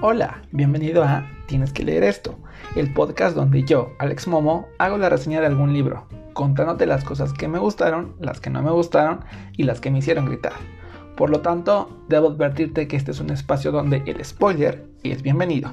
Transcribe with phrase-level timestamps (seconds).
[0.00, 2.38] Hola, bienvenido a Tienes que leer esto,
[2.76, 7.32] el podcast donde yo, Alex Momo, hago la reseña de algún libro, contándote las cosas
[7.32, 9.24] que me gustaron, las que no me gustaron
[9.54, 10.52] y las que me hicieron gritar.
[11.16, 15.72] Por lo tanto, debo advertirte que este es un espacio donde el spoiler es bienvenido.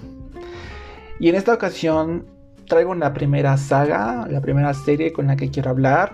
[1.20, 2.26] Y en esta ocasión
[2.68, 6.14] traigo la primera saga, la primera serie con la que quiero hablar.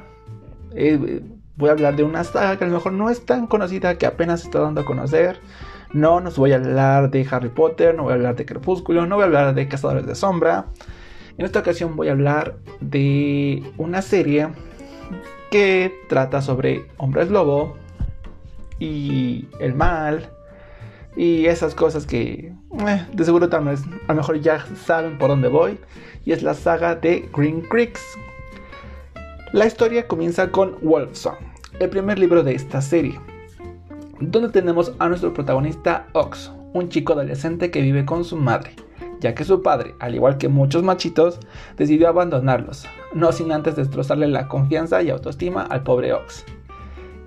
[0.76, 1.24] Eh,
[1.56, 4.06] voy a hablar de una saga que a lo mejor no es tan conocida, que
[4.06, 5.40] apenas está dando a conocer
[5.94, 9.16] no, no voy a hablar de Harry Potter, no voy a hablar de Crepúsculo, no
[9.16, 10.68] voy a hablar de Cazadores de Sombra.
[11.38, 14.50] En esta ocasión voy a hablar de una serie
[15.50, 17.76] que trata sobre hombres lobo
[18.80, 20.30] y el mal
[21.18, 22.54] y esas cosas que
[22.88, 25.78] eh, de seguro vez a lo mejor ya saben por dónde voy
[26.24, 28.02] y es la saga de Green Creeks.
[29.52, 31.36] La historia comienza con Wolfson,
[31.80, 33.20] el primer libro de esta serie
[34.22, 38.76] donde tenemos a nuestro protagonista Ox, un chico adolescente que vive con su madre,
[39.20, 41.40] ya que su padre, al igual que muchos machitos,
[41.76, 46.46] decidió abandonarlos, no sin antes destrozarle la confianza y autoestima al pobre Ox.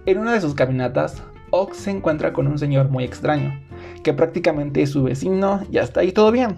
[0.06, 1.20] En una de sus caminatas,
[1.50, 3.60] Ox se encuentra con un señor muy extraño,
[4.04, 6.56] que prácticamente es su vecino y hasta ahí todo bien.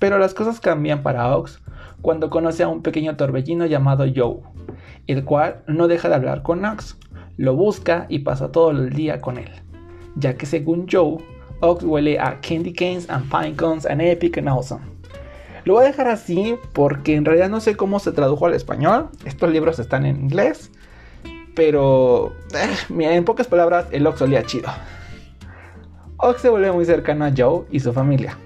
[0.00, 1.60] Pero las cosas cambian para Ox
[2.02, 4.40] cuando conoce a un pequeño torbellino llamado Joe,
[5.06, 6.96] el cual no deja de hablar con Ox,
[7.36, 9.50] lo busca y pasa todo el día con él
[10.18, 11.18] ya que según Joe,
[11.60, 14.82] Ox huele a Candy Canes and Pine Cones and Epic and Awesome.
[15.64, 19.08] Lo voy a dejar así porque en realidad no sé cómo se tradujo al español.
[19.24, 20.70] Estos libros están en inglés.
[21.54, 24.68] Pero eh, en pocas palabras, el Ox olía chido.
[26.18, 28.38] Ox se vuelve muy cercano a Joe y su familia,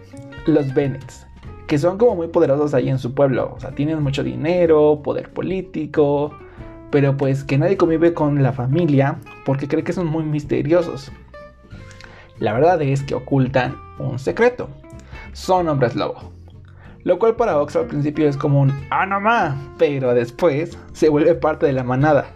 [0.46, 1.26] los Bennets,
[1.66, 3.52] que son como muy poderosos ahí en su pueblo.
[3.54, 6.34] O sea, tienen mucho dinero, poder político,
[6.90, 11.12] pero pues que nadie convive con la familia porque cree que son muy misteriosos.
[12.38, 14.68] La verdad es que ocultan un secreto.
[15.32, 16.32] Son hombres lobo.
[17.04, 19.20] Lo cual para Ox al principio es como un ah no
[19.76, 22.26] pero después se vuelve parte de la manada.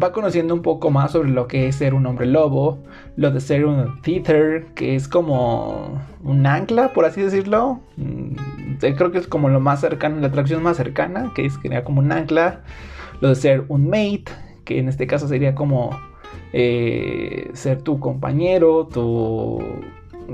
[0.00, 2.78] Va conociendo un poco más sobre lo que es ser un hombre lobo,
[3.16, 7.80] lo de ser un tether, que es como un ancla, por así decirlo.
[7.96, 8.34] Mm,
[8.80, 12.00] creo que es como lo más cercano, la atracción más cercana, que es sería como
[12.00, 12.60] un ancla.
[13.20, 14.24] Lo de ser un mate,
[14.64, 15.96] que en este caso sería como
[16.56, 19.58] eh, ser tu compañero, tu...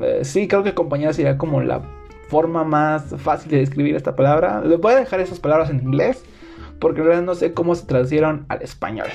[0.03, 1.81] Eh, sí, creo que compañero sería como la
[2.29, 4.61] forma más fácil de describir esta palabra.
[4.61, 6.23] Les voy a dejar esas palabras en inglés
[6.79, 9.09] porque en realidad no sé cómo se traducieron al español.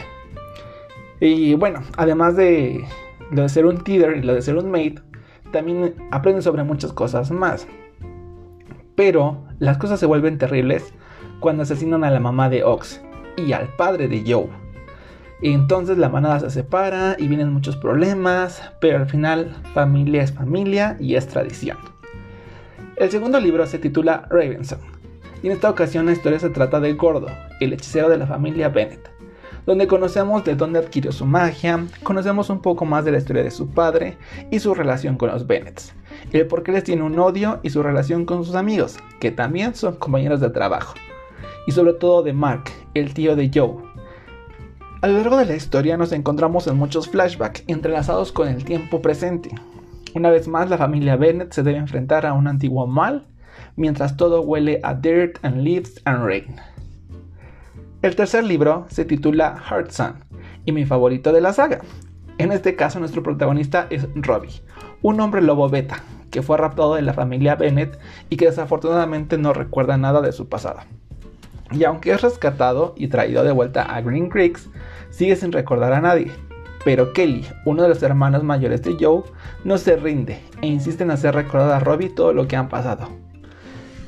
[1.19, 2.83] Y bueno, además de
[3.29, 4.95] lo de ser un teacher y lo de ser un mate,
[5.51, 7.67] también aprenden sobre muchas cosas más.
[8.95, 10.91] Pero las cosas se vuelven terribles
[11.39, 12.99] cuando asesinan a la mamá de Ox
[13.37, 14.64] y al padre de Joe.
[15.41, 20.95] Entonces la manada se separa y vienen muchos problemas, pero al final familia es familia
[20.99, 21.77] y es tradición.
[22.95, 24.79] El segundo libro se titula Ravenson,
[25.43, 27.27] y en esta ocasión la historia se trata de Gordo,
[27.59, 29.11] el hechicero de la familia Bennett,
[29.65, 33.51] donde conocemos de dónde adquirió su magia, conocemos un poco más de la historia de
[33.51, 34.17] su padre
[34.49, 35.93] y su relación con los Bennetts,
[36.31, 39.75] el por qué les tiene un odio y su relación con sus amigos, que también
[39.75, 40.93] son compañeros de trabajo,
[41.67, 43.84] y sobre todo de Mark, el tío de Joe,
[45.05, 49.03] a lo largo de la historia nos encontramos en muchos flashbacks entrelazados con el tiempo
[49.03, 49.51] presente.
[50.15, 53.27] Una vez más, la familia Bennett se debe enfrentar a un antiguo mal,
[53.75, 56.55] mientras todo huele a dirt and leaves and rain.
[58.01, 60.13] El tercer libro se titula Heart Sun
[60.65, 61.81] y mi favorito de la saga.
[62.39, 64.63] En este caso, nuestro protagonista es Robbie,
[65.03, 66.01] un hombre lobo beta
[66.31, 67.99] que fue raptado de la familia Bennett
[68.31, 70.79] y que desafortunadamente no recuerda nada de su pasado.
[71.71, 74.69] Y aunque es rescatado y traído de vuelta a Green Creeks,
[75.15, 76.31] sigue sin recordar a nadie.
[76.83, 79.23] Pero Kelly, uno de los hermanos mayores de Joe,
[79.63, 83.09] no se rinde e insiste en hacer recordar a Robbie todo lo que han pasado.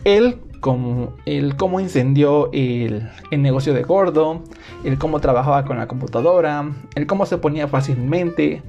[0.03, 4.43] Él, como, él cómo incendió el, negocio de Gordo,
[4.83, 8.61] el cómo trabajaba con la computadora, el cómo se ponía fácilmente,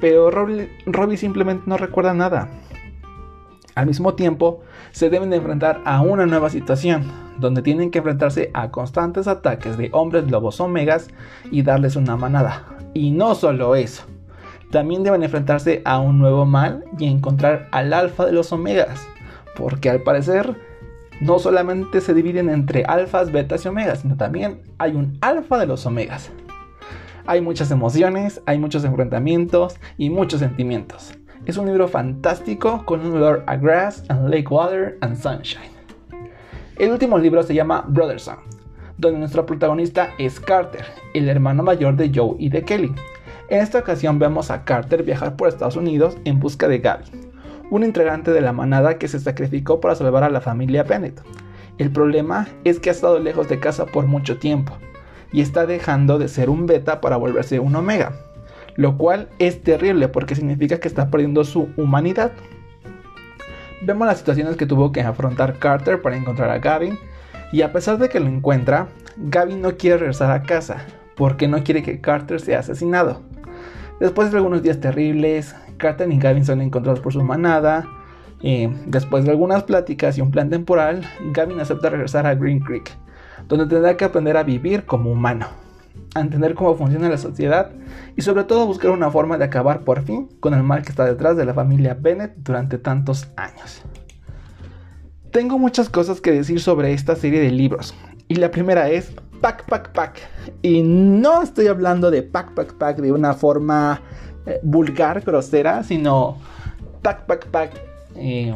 [0.00, 2.48] pero Robbie simplemente no recuerda nada.
[3.74, 4.60] Al mismo tiempo,
[4.92, 9.76] se deben de enfrentar a una nueva situación, donde tienen que enfrentarse a constantes ataques
[9.76, 11.08] de hombres lobos omegas
[11.50, 12.64] y darles una manada.
[12.94, 14.04] Y no solo eso,
[14.70, 19.06] también deben enfrentarse a un nuevo mal y encontrar al alfa de los omegas,
[19.56, 20.56] porque al parecer
[21.20, 25.66] no solamente se dividen entre alfas, betas y omegas, sino también hay un alfa de
[25.66, 26.30] los omegas.
[27.26, 31.14] Hay muchas emociones, hay muchos enfrentamientos y muchos sentimientos.
[31.46, 35.70] Es un libro fantástico con un olor a grass and lake water and sunshine.
[36.76, 38.38] El último libro se llama Brotherson,
[38.96, 42.94] donde nuestro protagonista es Carter, el hermano mayor de Joe y de Kelly.
[43.50, 47.04] En esta ocasión vemos a Carter viajar por Estados Unidos en busca de Gaby,
[47.70, 51.20] un integrante de la manada que se sacrificó para salvar a la familia Bennett.
[51.76, 54.78] El problema es que ha estado lejos de casa por mucho tiempo
[55.30, 58.14] y está dejando de ser un beta para volverse un omega,
[58.76, 62.32] lo cual es terrible porque significa que está perdiendo su humanidad.
[63.82, 66.98] Vemos las situaciones que tuvo que afrontar Carter para encontrar a Gavin
[67.52, 70.84] y a pesar de que lo encuentra, Gavin no quiere regresar a casa
[71.16, 73.22] porque no quiere que Carter sea asesinado.
[74.00, 77.86] Después de algunos días terribles, Carter y Gavin son encontrados por su manada.
[78.86, 82.90] después de algunas pláticas y un plan temporal, Gavin acepta regresar a Green Creek,
[83.48, 85.46] donde tendrá que aprender a vivir como humano,
[86.14, 87.70] entender cómo funciona la sociedad
[88.16, 91.04] y sobre todo buscar una forma de acabar por fin con el mal que está
[91.04, 93.82] detrás de la familia Bennett durante tantos años.
[95.30, 97.94] Tengo muchas cosas que decir sobre esta serie de libros,
[98.28, 100.20] y la primera es pack, pack, pack.
[100.62, 104.00] Y no estoy hablando de pack, pack, pack de una forma
[104.46, 106.38] eh, vulgar, grosera, sino
[107.02, 107.72] pack, pack, pack,
[108.16, 108.54] eh,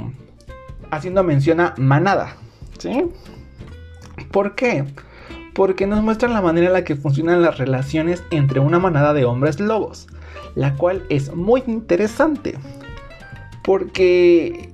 [0.91, 2.37] haciendo mención a manada.
[2.79, 3.05] ¿Sí?
[4.33, 4.85] ¿Por qué?
[5.59, 9.25] Porque nos muestran la manera en la que funcionan las relaciones entre una manada de
[9.25, 10.07] hombres lobos,
[10.55, 12.57] la cual es muy interesante.
[13.65, 14.73] Porque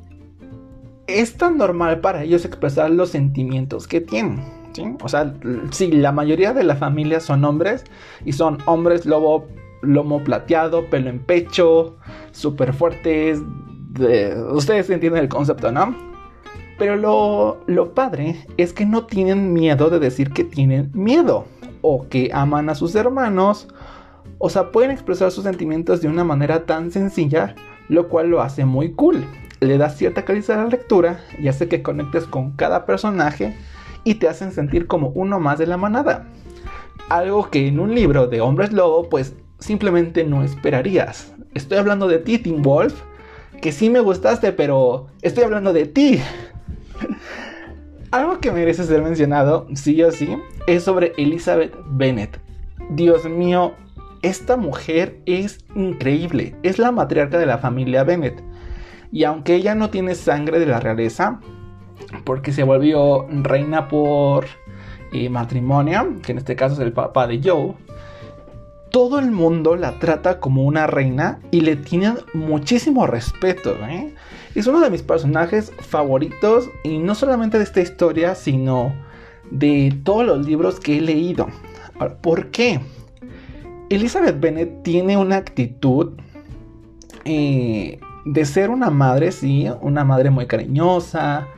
[1.07, 4.45] es tan normal para ellos expresar los sentimientos que tienen.
[5.03, 5.33] O sea,
[5.71, 7.85] sí, la mayoría de la familia son hombres
[8.27, 9.47] y son hombres lobo,
[9.81, 11.97] lomo plateado, pelo en pecho,
[12.33, 13.41] súper fuertes.
[14.53, 16.14] ustedes entienden el concepto, ¿no?
[16.79, 21.47] Pero lo, lo padre es que no tienen miedo de decir que tienen miedo
[21.83, 23.69] o que aman a sus hermanos.
[24.39, 27.55] O sea, pueden expresar sus sentimientos de una manera tan sencilla,
[27.89, 29.25] lo cual lo hace muy cool.
[29.61, 33.55] Le da cierta calidad a la lectura y hace que conectes con cada personaje
[34.03, 36.27] y te hacen sentir como uno más de la manada.
[37.09, 41.33] Algo que en un libro de hombres lobo pues simplemente no esperarías.
[41.55, 42.95] Estoy hablando de ti, Tim Wolf,
[43.63, 46.21] que sí me gustaste, pero estoy hablando de ti.
[48.15, 50.39] Algo que merece ser mencionado, sí o sí,
[50.69, 52.39] es sobre Elizabeth Bennet.
[52.91, 53.73] Dios mío,
[54.23, 56.55] esta mujer es increíble.
[56.63, 58.41] Es la matriarca de la familia Bennet.
[59.11, 61.41] Y aunque ella no tiene sangre de la realeza,
[62.23, 64.47] porque se volvió reina por
[65.13, 67.75] eh, matrimonio, que en este caso es el papá de Joe.
[68.95, 73.75] Todo el mundo la trata como una reina y le tienen muchísimo respeto.
[73.89, 74.15] ¿eh?
[74.55, 78.95] Es uno de mis personajes favoritos y no solamente de esta historia, sino
[79.51, 81.49] de todos los libros que he leído.
[82.21, 82.79] ¿Por qué?
[83.91, 86.13] Elizabeth Bennet tiene una actitud
[87.25, 91.49] eh, de ser una madre, sí, una madre muy cariñosa,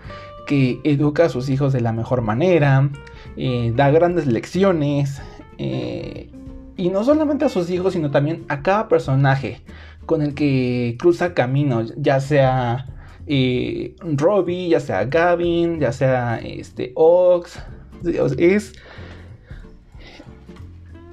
[0.46, 2.88] que educa a sus hijos de la mejor manera,
[3.36, 5.20] eh, da grandes lecciones,
[5.58, 6.30] eh,
[6.76, 9.62] y no solamente a sus hijos, sino también a cada personaje
[10.04, 12.86] con el que cruza caminos, ya sea
[13.26, 17.58] eh, Robbie, ya sea Gavin, ya sea este, Ox,
[18.38, 18.74] es,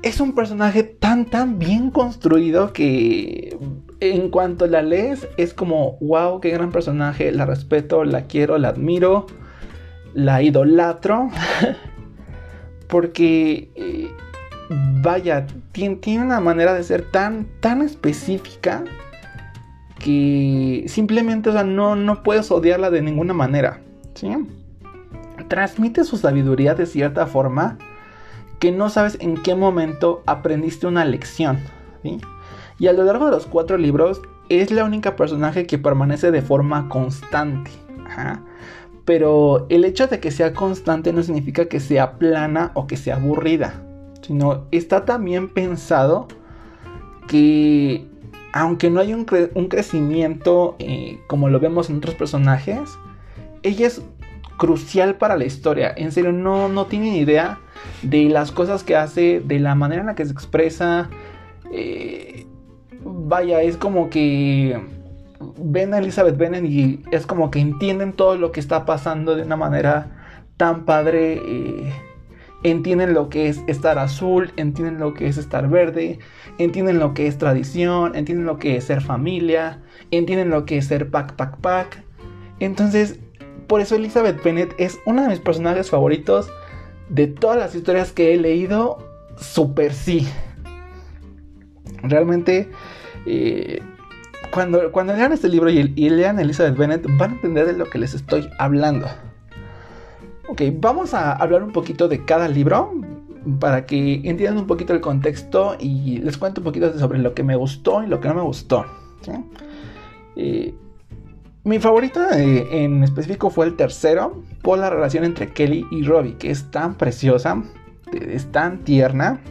[0.04, 3.58] es un personaje tan, tan bien construido que
[4.00, 8.70] en cuanto la lees, es como, wow, qué gran personaje, la respeto, la quiero, la
[8.70, 9.28] admiro,
[10.14, 11.30] la idolatro.
[12.88, 14.12] Porque, eh,
[15.02, 18.84] vaya, tiene, una manera de ser tan, tan específica
[20.00, 23.82] que simplemente, o sea, no, no puedes odiarla de ninguna manera.
[24.14, 24.36] ¿sí?
[25.48, 27.78] Transmite su sabiduría de cierta forma
[28.60, 31.60] que no sabes en qué momento aprendiste una lección.
[32.02, 32.20] ¿sí?
[32.80, 36.42] Y a lo largo de los cuatro libros es la única personaje que permanece de
[36.42, 37.72] forma constante.
[39.06, 43.16] Pero el hecho de que sea constante no significa que sea plana o que sea
[43.16, 43.83] aburrida.
[44.24, 46.28] Sino está también pensado
[47.28, 48.08] que
[48.54, 52.98] aunque no hay un, crecimiento eh, como lo vemos en otros personajes,
[53.64, 54.04] ella es
[54.58, 55.94] crucial para la historia.
[55.98, 57.60] En serio, no, no tienen idea
[58.04, 61.10] de las cosas que hace, de la manera en la que se expresa.
[61.72, 62.46] Eh,
[63.04, 64.80] vaya, es como que
[65.58, 69.42] ven a Elizabeth Bennet y es como que entienden todo lo que está pasando de
[69.42, 70.12] una manera
[70.58, 71.42] tan padre.
[71.44, 71.92] Eh,
[72.64, 76.20] entienden lo que es estar azul, entienden lo que es estar verde,
[76.58, 80.88] entienden lo que es tradición, entienden lo que es ser familia, entienden lo que es
[80.88, 82.04] ser pack, pack, pack.
[82.60, 83.20] Entonces,
[83.68, 86.50] por eso Elizabeth Bennet es uno de mis personajes favoritos
[87.10, 88.98] de todas las historias que he leído.
[89.38, 90.28] Super sí.
[92.04, 92.70] Realmente
[93.26, 93.82] eh,
[94.52, 97.98] cuando, cuando lean este libro y, lean Elizabeth Bennet, van a entender de lo que
[97.98, 99.08] les estoy hablando.
[100.54, 102.94] Ok, vamos a hablar un poquito de cada libro
[103.60, 107.42] para que entiendan un poquito el contexto y les cuento un poquito sobre lo que
[107.42, 108.86] me gustó y lo que no me gustó.
[110.36, 110.76] Eh,
[111.64, 116.36] Mi favorita eh, en específico fue el tercero, por la relación entre Kelly y Robbie,
[116.38, 117.64] que es tan preciosa,
[118.12, 119.42] es tan tierna.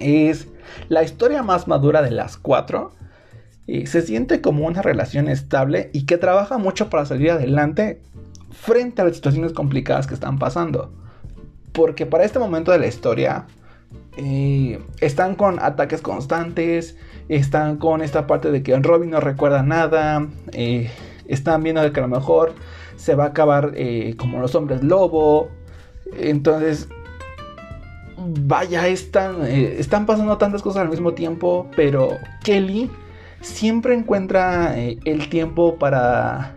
[0.00, 0.48] Es
[0.88, 2.92] la historia más madura de las cuatro.
[3.66, 8.00] Eh, se siente como una relación estable y que trabaja mucho para salir adelante
[8.52, 10.92] frente a las situaciones complicadas que están pasando.
[11.72, 13.46] Porque para este momento de la historia
[14.16, 16.96] eh, están con ataques constantes,
[17.28, 20.90] están con esta parte de que Robin no recuerda nada, eh,
[21.26, 22.54] están viendo de que a lo mejor
[22.96, 25.48] se va a acabar eh, como los hombres lobo,
[26.18, 26.88] entonces
[28.18, 32.90] vaya, están, están pasando tantas cosas al mismo tiempo, pero Kelly
[33.40, 36.54] siempre encuentra el tiempo para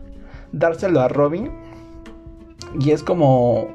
[0.52, 1.50] dárselo a Robin
[2.80, 3.70] y es como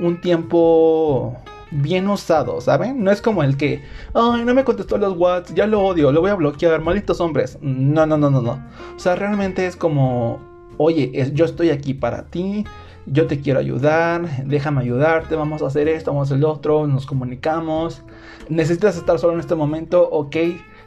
[0.00, 1.36] un tiempo
[1.70, 3.02] bien usado, ¿saben?
[3.02, 3.82] No es como el que,
[4.14, 7.58] ay, no me contestó los WhatsApp, ya lo odio, lo voy a bloquear, malditos hombres.
[7.60, 8.62] No, no, no, no, no.
[8.96, 10.40] O sea, realmente es como,
[10.76, 12.64] oye, yo estoy aquí para ti,
[13.06, 16.86] yo te quiero ayudar, déjame ayudarte, vamos a hacer esto, vamos a hacer lo otro,
[16.86, 18.02] nos comunicamos.
[18.48, 20.36] Necesitas estar solo en este momento, ok,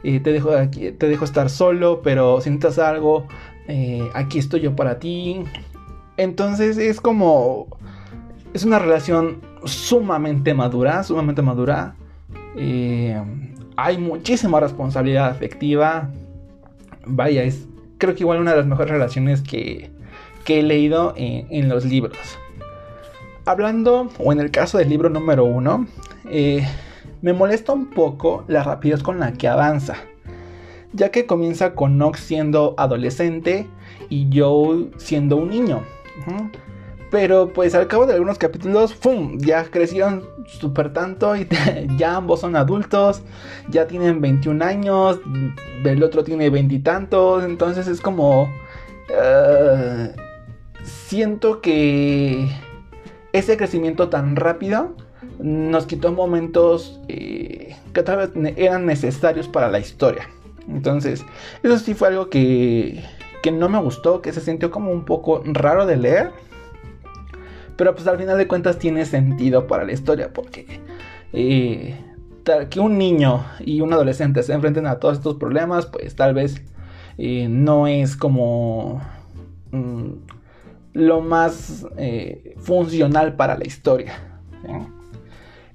[0.03, 3.27] eh, te, dejo aquí, te dejo estar solo, pero si necesitas algo,
[3.67, 5.43] eh, aquí estoy yo para ti.
[6.19, 7.67] Entonces es como,
[8.53, 11.95] es una relación sumamente madura, sumamente madura.
[12.57, 13.17] Eh,
[13.77, 16.09] hay muchísima responsabilidad afectiva.
[17.05, 19.91] Vaya, es creo que igual una de las mejores relaciones que,
[20.45, 22.17] he leído en, los libros.
[23.45, 25.85] Hablando, o en el caso del libro número uno,
[26.29, 26.67] eh,
[27.21, 29.95] me molesta un poco la rapidez con la que avanza,
[30.91, 33.67] ya que comienza con Nox siendo adolescente
[34.09, 35.83] y Joe siendo un niño.
[37.11, 39.39] Pero pues al cabo de algunos capítulos, ¡fum!
[39.39, 41.47] Ya crecieron súper tanto y
[41.97, 43.23] ya ambos son adultos,
[43.69, 45.19] ya tienen 21 años,
[45.83, 48.51] el otro tiene veintitantos, entonces es como...
[49.11, 50.13] Eh,
[50.83, 52.47] siento que
[53.33, 54.95] ese crecimiento tan rápido
[55.39, 60.29] nos quitó momentos eh, que tal vez eran necesarios para la historia.
[60.67, 61.25] Entonces,
[61.63, 63.03] eso sí fue algo que,
[63.41, 66.31] que no me gustó, que se sintió como un poco raro de leer
[67.79, 70.81] pero pues al final de cuentas tiene sentido para la historia porque
[71.31, 71.95] eh,
[72.69, 76.61] que un niño y un adolescente se enfrenten a todos estos problemas, pues tal vez
[77.17, 79.01] eh, no es como
[79.71, 80.09] mm,
[80.91, 84.11] lo más eh, funcional para la historia.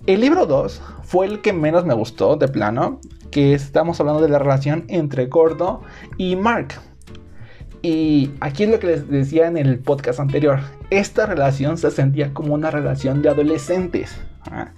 [0.06, 4.28] El libro 2 fue el que menos me gustó de plano, que estamos hablando de
[4.28, 5.80] la relación entre Gordo
[6.18, 6.74] y Mark.
[7.84, 10.58] Y aquí es lo que les decía en el podcast anterior.
[10.88, 14.16] Esta relación se sentía como una relación de adolescentes.
[14.50, 14.68] ¿ah?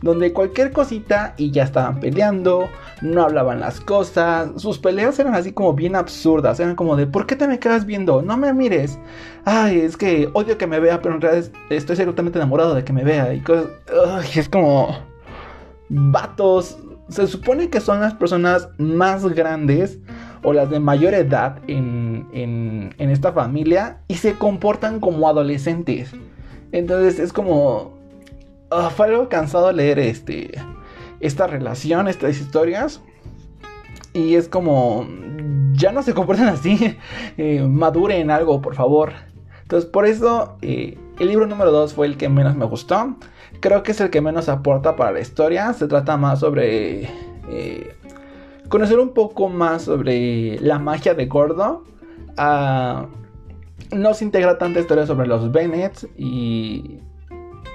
[0.00, 2.68] Donde cualquier cosita y ya estaban peleando,
[3.00, 7.26] no hablaban las cosas, sus peleas eran así como bien absurdas, eran como de ¿por
[7.26, 8.22] qué te me quedas viendo?
[8.22, 8.96] No me mires.
[9.44, 12.92] Ay, es que odio que me vea, pero en realidad estoy seguramente enamorado de que
[12.92, 13.70] me vea y cosas.
[14.36, 15.00] es como
[15.88, 16.78] vatos.
[17.08, 19.98] Se supone que son las personas más grandes
[20.42, 26.12] o las de mayor edad en, en, esta familia y se comportan como adolescentes.
[26.72, 27.92] Entonces es como...
[28.70, 30.52] Uh, fue algo cansado leer este,
[31.20, 33.00] esta relación, estas historias.
[34.12, 35.06] Y es como...
[35.72, 36.96] Ya no se comportan así.
[37.38, 39.12] Eh, maduren algo, por favor.
[39.62, 43.16] Entonces por eso eh, el libro número 2 fue el que menos me gustó.
[43.60, 45.72] Creo que es el que menos aporta para la historia.
[45.72, 47.08] Se trata más sobre...
[47.48, 47.94] Eh,
[48.68, 51.84] conocer un poco más sobre la magia de Gordo.
[52.38, 53.06] Uh,
[53.94, 57.00] no se integra tanta historia sobre los Bennett y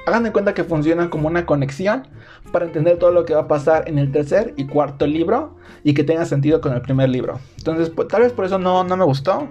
[0.07, 2.07] hagan de cuenta que funciona como una conexión
[2.51, 5.93] para entender todo lo que va a pasar en el tercer y cuarto libro y
[5.93, 7.39] que tenga sentido con el primer libro.
[7.57, 9.47] Entonces, pues, tal vez por eso no, no, me gustó,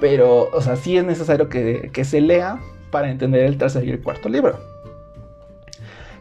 [0.00, 2.58] pero, o sea, sí es necesario que, que se lea
[2.90, 4.58] para entender el tercer y el cuarto libro.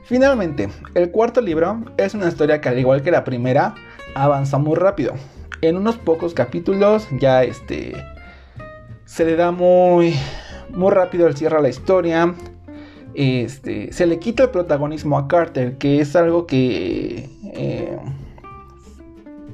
[0.06, 3.74] Finalmente, el cuarto libro es una historia que al igual que la primera,
[4.16, 5.14] avanza muy rápido.
[5.62, 7.96] En unos pocos capítulos ya este
[9.06, 10.16] se le da muy
[10.70, 12.34] muy rápido el cierre a la historia.
[13.16, 18.00] Este, se le quita el protagonismo a Carter, que es algo que eh,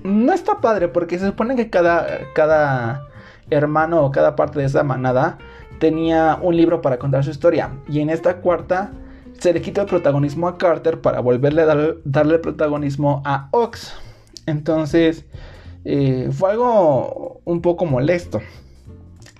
[0.04, 3.06] no está padre porque se supone que cada, cada
[3.50, 5.38] hermano o cada parte de esa manada
[5.80, 7.72] tenía un libro para contar su historia.
[7.88, 8.92] Y en esta cuarta
[9.40, 13.94] se le quita el protagonismo a Carter para volverle a darle el protagonismo a Ox.
[14.50, 15.26] Entonces,
[15.86, 18.42] eh, fue algo un poco molesto.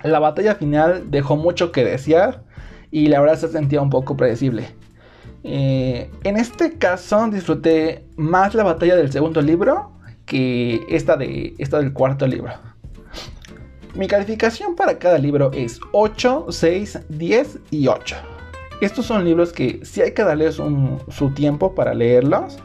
[0.02, 2.42] La batalla final dejó mucho que desear
[2.90, 4.68] y la verdad se sentía un poco predecible.
[5.42, 9.92] Eh, en este caso disfruté más la batalla del segundo libro
[10.26, 12.52] que esta, de, esta del cuarto libro.
[13.94, 18.16] Mi calificación para cada libro es 8, 6, 10 y 8.
[18.80, 22.58] Estos son libros que sí hay que darles su tiempo para leerlos,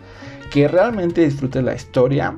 [0.52, 2.38] que realmente disfrutes la historia.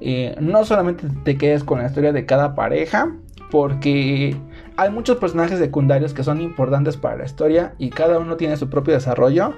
[0.00, 3.14] Eh, no solamente te quedes con la historia de cada pareja,
[3.50, 4.36] porque
[4.76, 8.68] hay muchos personajes secundarios que son importantes para la historia y cada uno tiene su
[8.68, 9.54] propio desarrollo.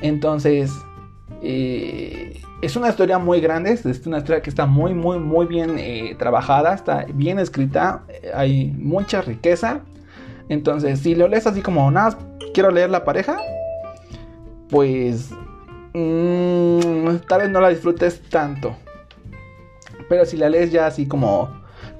[0.00, 0.72] Entonces,
[1.42, 5.76] eh, es una historia muy grande, es una historia que está muy, muy, muy bien
[5.78, 9.80] eh, trabajada, está bien escrita, hay mucha riqueza.
[10.48, 12.18] Entonces, si lo lees así como nada,
[12.54, 13.38] quiero leer la pareja,
[14.68, 15.30] pues
[15.96, 18.76] mmm, tal vez no la disfrutes tanto.
[20.08, 21.50] Pero si la lees ya así como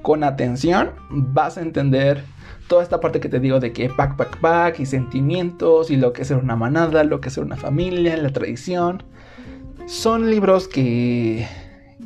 [0.02, 2.22] con atención, vas a entender
[2.68, 6.12] toda esta parte que te digo de que pack, pack, pack y sentimientos y lo
[6.12, 9.02] que es ser una manada, lo que es ser una familia, la tradición.
[9.86, 11.46] Son libros que,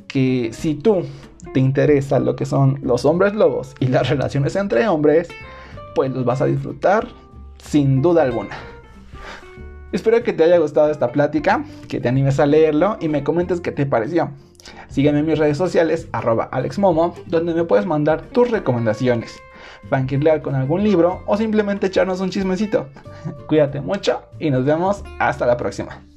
[0.07, 1.03] que si tú
[1.53, 5.29] te interesa lo que son los hombres lobos y las relaciones entre hombres,
[5.95, 7.09] pues los vas a disfrutar
[7.59, 8.57] sin duda alguna.
[9.93, 13.61] Espero que te haya gustado esta plática, que te animes a leerlo y me comentes
[13.61, 14.31] qué te pareció.
[14.89, 19.41] Sígueme en mis redes sociales, arroba alexmomo, donde me puedes mandar tus recomendaciones,
[19.91, 22.89] leer con algún libro o simplemente echarnos un chismecito.
[23.47, 26.10] Cuídate mucho y nos vemos hasta la próxima.